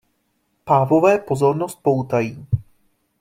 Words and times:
Pávové 0.63 1.17
pozornost 1.17 1.79
poutají. 1.81 2.45